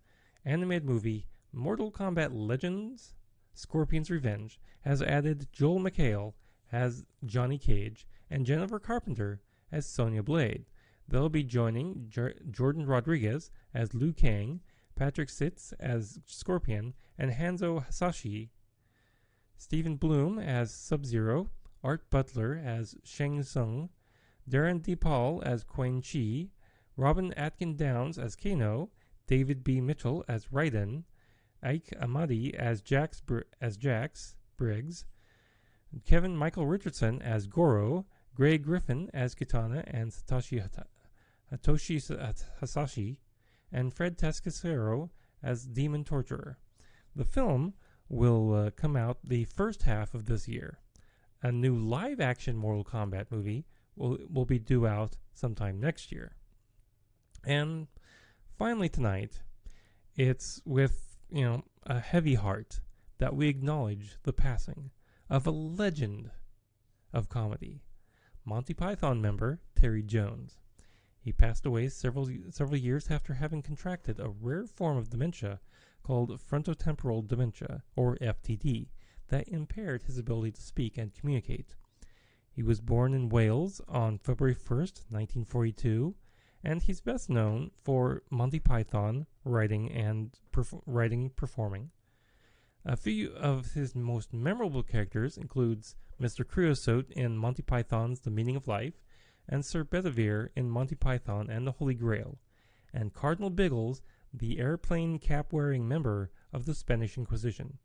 animated 0.43 0.85
movie 0.85 1.27
Mortal 1.53 1.91
Kombat 1.91 2.29
Legends 2.33 3.13
Scorpion's 3.53 4.09
Revenge 4.09 4.59
has 4.81 5.03
added 5.03 5.47
Joel 5.51 5.79
McHale 5.79 6.33
as 6.71 7.05
Johnny 7.25 7.59
Cage 7.59 8.07
and 8.29 8.45
Jennifer 8.45 8.79
Carpenter 8.79 9.41
as 9.71 9.85
Sonya 9.85 10.23
Blade. 10.23 10.65
They'll 11.07 11.29
be 11.29 11.43
joining 11.43 12.11
Jordan 12.49 12.87
Rodriguez 12.87 13.51
as 13.73 13.93
Liu 13.93 14.13
Kang, 14.13 14.61
Patrick 14.95 15.29
Seitz 15.29 15.71
as 15.73 16.19
Scorpion, 16.25 16.93
and 17.19 17.31
Hanzo 17.31 17.83
Hasashi. 17.85 18.49
Stephen 19.57 19.95
Blum 19.95 20.39
as 20.39 20.73
Sub 20.73 21.05
Zero, 21.05 21.51
Artt 21.83 22.09
Butler 22.09 22.59
as 22.63 22.95
Shang 23.03 23.43
Tsung, 23.43 23.89
Darin 24.49 24.79
De 24.79 24.95
Paul 24.95 25.43
as 25.45 25.63
Quan 25.63 26.01
Chi, 26.01 26.49
Robin 27.01 27.33
Atkin 27.33 27.75
Downes 27.75 28.19
as 28.19 28.35
Kano, 28.35 28.91
David 29.25 29.63
B. 29.63 29.81
Mitchell 29.81 30.23
as 30.27 30.45
Raiden, 30.53 31.05
Ike 31.63 31.95
Amadi 31.99 32.53
as 32.53 32.83
Jax, 32.83 33.23
as 33.59 33.75
Jax 33.75 34.35
Briggs, 34.55 35.05
Kevin 36.05 36.37
Michael 36.37 36.67
Richardson 36.67 37.19
as 37.23 37.47
Goro, 37.47 38.05
Grey 38.35 38.59
Griffin 38.59 39.09
as 39.15 39.33
Kitana 39.33 39.83
and 39.87 40.11
Satoshi 40.11 40.61
Hata- 40.61 40.85
Hatoshi 41.51 42.45
Hasashi, 42.59 43.17
and 43.71 43.91
Fred 43.91 44.19
Taschenaro 44.19 45.09
as 45.41 45.65
Demon 45.65 46.03
Torturer. 46.03 46.59
The 47.15 47.25
film 47.25 47.73
will 48.09 48.53
uh, 48.53 48.69
come 48.69 48.95
out 48.95 49.17
the 49.23 49.45
first 49.45 49.81
half 49.81 50.13
of 50.13 50.25
this 50.25 50.47
year. 50.47 50.77
A 51.41 51.51
new 51.51 51.75
live 51.75 52.21
action 52.21 52.55
Mortal 52.55 52.83
Kombat 52.83 53.31
movie 53.31 53.65
will, 53.95 54.19
will 54.29 54.45
be 54.45 54.59
due 54.59 54.85
out 54.85 55.17
sometime 55.33 55.79
next 55.79 56.11
year. 56.11 56.35
And 57.43 57.87
finally, 58.57 58.89
tonight, 58.89 59.41
it's 60.15 60.61
with, 60.65 61.17
you 61.31 61.43
know, 61.43 61.63
a 61.83 61.99
heavy 61.99 62.35
heart 62.35 62.81
that 63.17 63.35
we 63.35 63.47
acknowledge 63.47 64.17
the 64.23 64.33
passing 64.33 64.91
of 65.29 65.47
a 65.47 65.51
legend 65.51 66.31
of 67.13 67.29
comedy, 67.29 67.81
Monty 68.45 68.73
Python 68.73 69.21
member 69.21 69.59
Terry 69.75 70.03
Jones. 70.03 70.59
He 71.19 71.31
passed 71.31 71.65
away 71.65 71.87
several 71.89 72.29
several 72.49 72.77
years 72.77 73.11
after 73.11 73.35
having 73.35 73.61
contracted 73.61 74.19
a 74.19 74.29
rare 74.29 74.65
form 74.65 74.97
of 74.97 75.09
dementia 75.09 75.59
called 76.03 76.39
frontotemporal 76.41 77.27
dementia, 77.27 77.83
or 77.95 78.17
FTD, 78.17 78.89
that 79.27 79.47
impaired 79.47 80.03
his 80.03 80.17
ability 80.17 80.51
to 80.53 80.61
speak 80.61 80.97
and 80.97 81.13
communicate. 81.13 81.75
He 82.49 82.63
was 82.63 82.81
born 82.81 83.13
in 83.13 83.29
Wales 83.29 83.81
on 83.87 84.17
February 84.17 84.55
1st, 84.55 85.05
1942, 85.09 86.15
and 86.63 86.83
he's 86.83 87.01
best 87.01 87.29
known 87.29 87.71
for 87.83 88.23
Monty 88.29 88.59
Python 88.59 89.25
writing 89.43 89.91
and 89.91 90.37
perf- 90.51 90.81
writing 90.85 91.31
performing. 91.31 91.91
A 92.85 92.95
few 92.95 93.31
of 93.33 93.73
his 93.73 93.95
most 93.95 94.33
memorable 94.33 94.83
characters 94.83 95.37
includes 95.37 95.95
Mr. 96.19 96.47
Creosote 96.47 97.11
in 97.11 97.37
Monty 97.37 97.63
Python's 97.63 98.21
The 98.21 98.31
Meaning 98.31 98.55
of 98.55 98.67
Life, 98.67 99.03
and 99.47 99.65
Sir 99.65 99.83
Bedivere 99.83 100.49
in 100.55 100.69
Monty 100.69 100.95
Python 100.95 101.49
and 101.49 101.65
the 101.65 101.73
Holy 101.73 101.93
Grail, 101.93 102.37
and 102.93 103.13
Cardinal 103.13 103.49
Biggles, 103.49 104.01
the 104.33 104.59
airplane 104.59 105.19
cap 105.19 105.51
wearing 105.51 105.87
member 105.87 106.31
of 106.53 106.65
the 106.65 106.73
Spanish 106.73 107.17
Inquisition. 107.17 107.77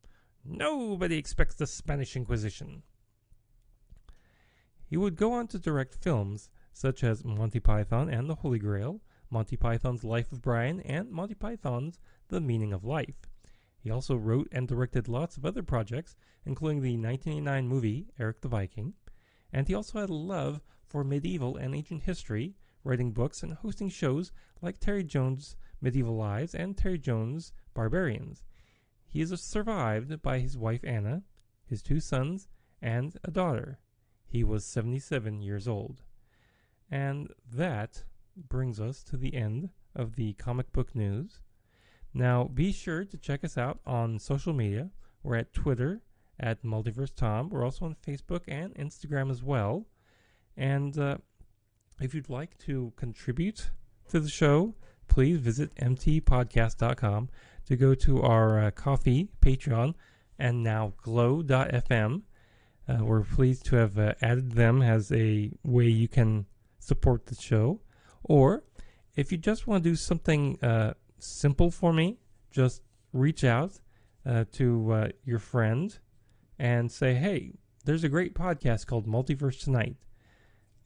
Nobody 0.44 1.16
expects 1.18 1.56
the 1.56 1.66
Spanish 1.66 2.14
Inquisition. 2.14 2.82
He 4.84 4.96
would 4.96 5.16
go 5.16 5.32
on 5.32 5.48
to 5.48 5.58
direct 5.58 5.94
films 5.94 6.48
such 6.76 7.02
as 7.02 7.24
Monty 7.24 7.58
Python 7.58 8.10
and 8.10 8.28
the 8.28 8.34
Holy 8.34 8.58
Grail, 8.58 9.00
Monty 9.30 9.56
Python's 9.56 10.04
Life 10.04 10.30
of 10.30 10.42
Brian, 10.42 10.80
and 10.80 11.10
Monty 11.10 11.32
Python's 11.32 11.98
The 12.28 12.38
Meaning 12.38 12.74
of 12.74 12.84
Life. 12.84 13.30
He 13.78 13.90
also 13.90 14.14
wrote 14.14 14.46
and 14.52 14.68
directed 14.68 15.08
lots 15.08 15.38
of 15.38 15.46
other 15.46 15.62
projects, 15.62 16.16
including 16.44 16.82
the 16.82 16.98
1989 16.98 17.66
movie 17.66 18.08
Eric 18.18 18.42
the 18.42 18.48
Viking, 18.48 18.92
and 19.50 19.66
he 19.66 19.72
also 19.72 20.00
had 20.00 20.10
a 20.10 20.14
love 20.14 20.60
for 20.84 21.02
medieval 21.02 21.56
and 21.56 21.74
ancient 21.74 22.02
history, 22.02 22.56
writing 22.84 23.10
books 23.10 23.42
and 23.42 23.54
hosting 23.54 23.88
shows 23.88 24.30
like 24.60 24.78
Terry 24.78 25.02
Jones' 25.02 25.56
Medieval 25.80 26.14
Lives 26.14 26.54
and 26.54 26.76
Terry 26.76 26.98
Jones' 26.98 27.54
Barbarians. 27.72 28.44
He 29.06 29.22
is 29.22 29.32
survived 29.40 30.20
by 30.20 30.40
his 30.40 30.58
wife 30.58 30.84
Anna, 30.84 31.22
his 31.64 31.80
two 31.80 32.00
sons, 32.00 32.48
and 32.82 33.16
a 33.24 33.30
daughter. 33.30 33.78
He 34.26 34.44
was 34.44 34.66
77 34.66 35.40
years 35.40 35.66
old. 35.66 36.02
And 36.90 37.28
that 37.52 38.04
brings 38.36 38.80
us 38.80 39.02
to 39.04 39.16
the 39.16 39.34
end 39.34 39.70
of 39.94 40.16
the 40.16 40.34
comic 40.34 40.72
book 40.72 40.94
news. 40.94 41.40
Now, 42.14 42.44
be 42.44 42.72
sure 42.72 43.04
to 43.04 43.16
check 43.16 43.44
us 43.44 43.58
out 43.58 43.80
on 43.86 44.18
social 44.18 44.52
media. 44.52 44.90
We're 45.22 45.36
at 45.36 45.52
Twitter 45.52 46.02
at 46.38 46.62
Multiverse 46.62 47.14
Tom. 47.14 47.48
We're 47.50 47.64
also 47.64 47.86
on 47.86 47.96
Facebook 48.06 48.42
and 48.48 48.74
Instagram 48.74 49.30
as 49.30 49.42
well. 49.42 49.86
And 50.56 50.98
uh, 50.98 51.18
if 52.00 52.14
you'd 52.14 52.30
like 52.30 52.58
to 52.58 52.92
contribute 52.96 53.70
to 54.08 54.20
the 54.20 54.28
show, 54.28 54.74
please 55.08 55.38
visit 55.38 55.74
mtpodcast.com 55.76 57.28
to 57.66 57.76
go 57.76 57.94
to 57.94 58.22
our 58.22 58.64
uh, 58.64 58.70
coffee 58.70 59.28
Patreon 59.40 59.94
and 60.38 60.62
now 60.62 60.92
glow.fm. 61.02 62.22
Uh, 62.88 63.04
we're 63.04 63.22
pleased 63.22 63.64
to 63.66 63.76
have 63.76 63.98
uh, 63.98 64.14
added 64.22 64.52
them 64.52 64.80
as 64.80 65.10
a 65.10 65.50
way 65.64 65.86
you 65.86 66.06
can 66.06 66.46
support 66.86 67.26
the 67.26 67.34
show. 67.34 67.80
Or 68.22 68.64
if 69.16 69.32
you 69.32 69.38
just 69.38 69.66
want 69.66 69.82
to 69.82 69.90
do 69.90 69.96
something 69.96 70.58
uh, 70.62 70.94
simple 71.18 71.70
for 71.70 71.92
me, 71.92 72.18
just 72.50 72.82
reach 73.12 73.44
out 73.44 73.80
uh, 74.24 74.44
to 74.52 74.92
uh, 74.92 75.08
your 75.24 75.38
friend 75.38 75.98
and 76.58 76.90
say, 76.90 77.14
hey, 77.14 77.52
there's 77.84 78.04
a 78.04 78.08
great 78.08 78.34
podcast 78.34 78.86
called 78.86 79.06
Multiverse 79.06 79.62
Tonight 79.62 79.96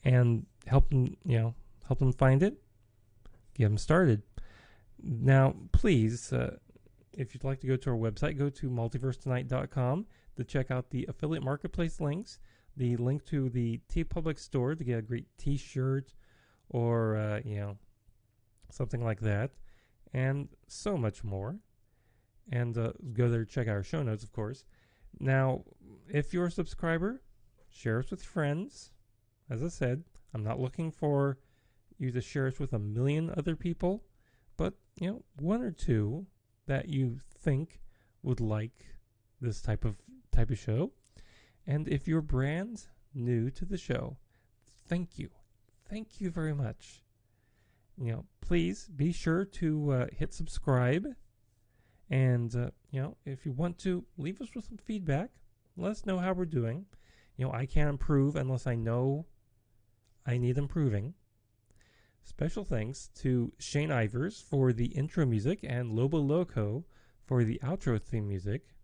and 0.05 0.47
help 0.67 0.89
them, 0.91 1.17
you 1.25 1.39
know, 1.39 1.55
help 1.87 1.99
them 1.99 2.13
find 2.13 2.43
it, 2.43 2.61
get 3.55 3.65
them 3.65 3.79
started. 3.79 4.23
Now, 5.03 5.55
please, 5.73 6.33
uh, 6.33 6.57
if 7.13 7.35
you'd 7.35 7.45
like 7.45 7.61
to 7.61 7.67
go 7.67 7.77
to 7.77 7.91
our 7.91 7.97
website, 7.97 8.39
go 8.39 8.49
to 8.49 8.71
multiversetonight.com 8.71 10.07
to 10.37 10.45
check 10.45 10.71
out 10.71 10.91
the 10.91 11.07
affiliate 11.09 11.45
marketplace 11.45 12.01
links, 12.01 12.39
the 12.81 12.97
link 12.97 13.27
to 13.27 13.51
the 13.51 13.79
TeePublic 13.93 14.39
store 14.39 14.75
to 14.75 14.83
get 14.83 14.99
a 14.99 15.03
great 15.03 15.27
T-shirt 15.37 16.15
or 16.71 17.15
uh, 17.15 17.41
you 17.45 17.57
know 17.57 17.77
something 18.71 19.05
like 19.05 19.21
that, 19.21 19.51
and 20.15 20.49
so 20.67 20.97
much 20.97 21.23
more. 21.23 21.57
And 22.51 22.77
uh, 22.79 22.93
go 23.13 23.29
there 23.29 23.45
check 23.45 23.69
out 23.69 23.75
our 23.75 23.83
show 23.83 24.03
notes, 24.03 24.25
of 24.25 24.33
course. 24.33 24.65
Now, 25.21 25.65
if 26.09 26.33
you're 26.33 26.47
a 26.47 26.51
subscriber, 26.51 27.23
share 27.69 27.99
us 27.99 28.11
with 28.11 28.23
friends. 28.23 28.93
As 29.51 29.63
I 29.63 29.69
said, 29.69 30.03
I'm 30.33 30.43
not 30.43 30.59
looking 30.59 30.91
for 30.91 31.39
you 31.99 32.11
to 32.13 32.21
share 32.23 32.47
us 32.47 32.59
with 32.59 32.73
a 32.73 32.79
million 32.79 33.31
other 33.37 33.57
people, 33.57 34.05
but 34.57 34.73
you 34.99 35.11
know, 35.11 35.23
one 35.39 35.63
or 35.63 35.71
two 35.71 36.27
that 36.67 36.89
you 36.89 37.21
think 37.43 37.79
would 38.23 38.41
like 38.41 38.87
this 39.39 39.61
type 39.61 39.85
of 39.85 39.97
type 40.33 40.49
of 40.51 40.59
show. 40.59 40.93
And 41.67 41.89
if 41.89 42.09
you're 42.09 42.23
brand 42.23 42.87
new 43.15 43.51
to 43.51 43.65
the 43.65 43.79
show, 43.79 44.17
thank 44.89 45.19
you. 45.19 45.31
Thank 45.89 46.21
you 46.21 46.31
very 46.31 46.55
much. 46.55 47.03
You 47.97 48.13
know, 48.13 48.25
please 48.41 48.89
be 48.89 49.13
sure 49.13 49.45
to 49.45 49.91
uh, 49.91 50.07
hit 50.13 50.33
subscribe. 50.33 51.07
And, 52.09 52.55
uh, 52.57 52.71
you 52.91 53.01
know, 53.03 53.17
if 53.25 53.45
you 53.45 53.53
want 53.53 53.79
to, 53.81 54.05
leave 54.17 54.41
us 54.41 54.55
with 54.55 54.65
some 54.65 54.79
feedback. 54.79 55.31
Let 55.77 55.93
us 55.93 56.07
know 56.07 56.19
how 56.19 56.33
we're 56.33 56.47
doing. 56.47 56.87
You 57.37 57.47
know, 57.47 57.53
I 57.53 57.67
can't 57.67 57.89
improve 57.89 58.37
unless 58.37 58.67
I 58.67 58.75
know 58.75 59.27
I 60.27 60.39
need 60.39 60.59
improving. 60.59 61.15
Special 62.23 62.65
thanks 62.65 63.09
to 63.17 63.53
Shane 63.59 63.89
Ivers 63.89 64.43
for 64.43 64.73
the 64.73 64.87
intro 64.87 65.25
music 65.25 65.61
and 65.63 65.93
Lobo 65.93 66.19
Loco 66.19 66.85
for 67.25 67.45
the 67.45 67.61
outro 67.63 68.01
theme 68.01 68.29
music. 68.29 68.75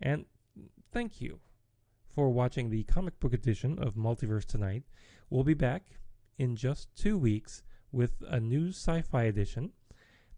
And 0.00 0.24
thank 0.92 1.20
you 1.20 1.40
for 2.18 2.30
watching 2.30 2.68
the 2.68 2.82
comic 2.82 3.20
book 3.20 3.32
edition 3.32 3.78
of 3.78 3.94
Multiverse 3.94 4.44
Tonight. 4.44 4.82
We'll 5.30 5.44
be 5.44 5.54
back 5.54 5.84
in 6.36 6.56
just 6.56 6.88
two 6.96 7.16
weeks 7.16 7.62
with 7.92 8.10
a 8.26 8.40
new 8.40 8.70
sci 8.70 9.02
fi 9.02 9.22
edition. 9.22 9.70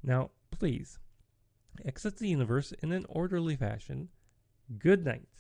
Now, 0.03 0.29
please 0.51 0.99
exit 1.83 2.19
the 2.19 2.29
universe 2.29 2.75
in 2.83 2.93
an 2.93 3.07
orderly 3.09 3.57
fashion. 3.57 4.11
Good 4.79 5.07
night. 5.07 5.31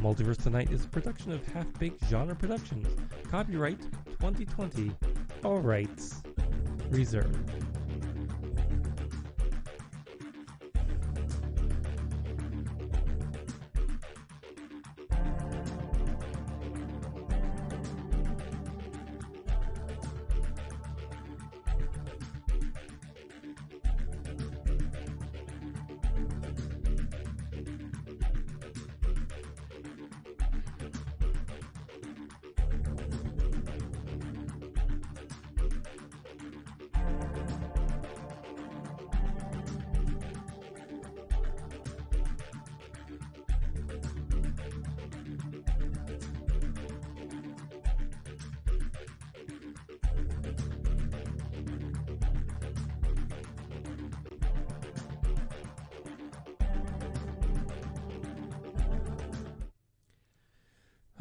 Multiverse 0.00 0.42
Tonight 0.42 0.72
is 0.72 0.84
a 0.84 0.88
production 0.88 1.30
of 1.30 1.46
Half 1.52 1.72
Baked 1.78 2.04
Genre 2.06 2.34
Productions. 2.34 2.88
Copyright 3.30 3.80
2020. 4.18 4.90
All 5.44 5.60
rights 5.60 6.22
reserved. 6.90 7.61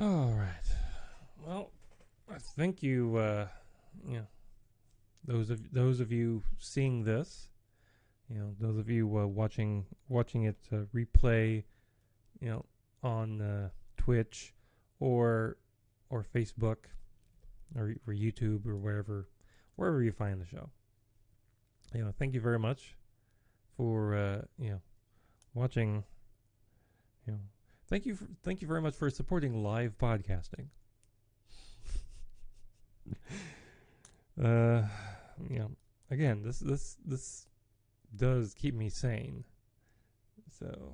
All 0.01 0.33
right. 0.35 0.75
Well, 1.45 1.69
I 2.27 2.39
think 2.39 2.81
you, 2.81 3.17
uh, 3.17 3.45
you 4.03 4.15
know, 4.15 4.27
those 5.23 5.51
of 5.51 5.71
those 5.71 5.99
of 5.99 6.11
you 6.11 6.41
seeing 6.57 7.03
this, 7.03 7.49
you 8.27 8.39
know, 8.39 8.55
those 8.59 8.79
of 8.79 8.89
you 8.89 9.15
uh, 9.15 9.27
watching 9.27 9.85
watching 10.09 10.45
it 10.45 10.57
uh, 10.73 10.85
replay, 10.95 11.65
you 12.39 12.49
know, 12.49 12.65
on 13.03 13.41
uh, 13.41 13.69
Twitch 13.95 14.55
or 14.99 15.57
or 16.09 16.25
Facebook 16.33 16.77
or, 17.75 17.93
or 18.07 18.13
YouTube 18.15 18.65
or 18.65 18.77
wherever 18.77 19.29
wherever 19.75 20.01
you 20.01 20.11
find 20.11 20.41
the 20.41 20.47
show. 20.47 20.67
You 21.93 22.05
know, 22.05 22.13
thank 22.17 22.33
you 22.33 22.41
very 22.41 22.57
much 22.57 22.95
for 23.77 24.15
uh, 24.15 24.41
you 24.57 24.71
know 24.71 24.81
watching. 25.53 26.03
You 27.27 27.33
know, 27.33 27.39
thank 27.91 28.05
you 28.05 28.15
for, 28.15 28.25
thank 28.41 28.61
you 28.61 28.67
very 28.67 28.81
much 28.81 28.95
for 28.95 29.09
supporting 29.09 29.61
live 29.61 29.97
podcasting. 29.99 30.67
uh, 34.43 34.83
you 35.49 35.59
know, 35.59 35.71
again, 36.09 36.41
this 36.41 36.59
this 36.59 36.95
this 37.05 37.45
does 38.15 38.53
keep 38.53 38.73
me 38.73 38.89
sane. 38.89 39.43
So 40.57 40.93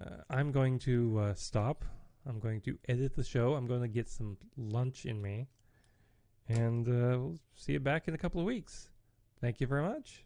uh, 0.00 0.22
I'm 0.28 0.50
going 0.50 0.80
to 0.80 1.18
uh, 1.20 1.34
stop. 1.34 1.84
I'm 2.26 2.40
going 2.40 2.60
to 2.62 2.76
edit 2.88 3.14
the 3.14 3.24
show. 3.24 3.54
I'm 3.54 3.66
going 3.66 3.82
to 3.82 3.88
get 3.88 4.08
some 4.08 4.36
lunch 4.56 5.06
in 5.06 5.22
me, 5.22 5.46
and 6.48 6.88
uh, 6.88 7.18
we'll 7.18 7.38
see 7.54 7.72
you 7.72 7.80
back 7.80 8.08
in 8.08 8.14
a 8.14 8.18
couple 8.18 8.40
of 8.40 8.46
weeks. 8.46 8.90
Thank 9.40 9.60
you 9.60 9.68
very 9.68 9.82
much. 9.82 10.24